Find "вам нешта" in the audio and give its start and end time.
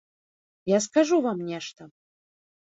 1.27-1.81